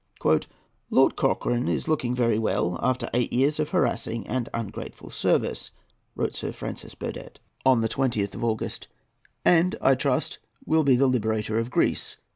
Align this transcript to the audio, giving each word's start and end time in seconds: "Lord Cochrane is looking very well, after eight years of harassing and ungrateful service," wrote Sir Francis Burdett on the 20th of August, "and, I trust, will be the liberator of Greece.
"Lord 0.89 1.15
Cochrane 1.15 1.67
is 1.67 1.87
looking 1.87 2.15
very 2.15 2.39
well, 2.39 2.79
after 2.81 3.07
eight 3.13 3.31
years 3.31 3.59
of 3.59 3.69
harassing 3.69 4.25
and 4.25 4.49
ungrateful 4.51 5.11
service," 5.11 5.69
wrote 6.15 6.33
Sir 6.33 6.51
Francis 6.51 6.95
Burdett 6.95 7.39
on 7.67 7.81
the 7.81 7.87
20th 7.87 8.33
of 8.33 8.43
August, 8.43 8.87
"and, 9.45 9.75
I 9.79 9.93
trust, 9.93 10.39
will 10.65 10.83
be 10.83 10.95
the 10.95 11.05
liberator 11.05 11.59
of 11.59 11.69
Greece. 11.69 12.17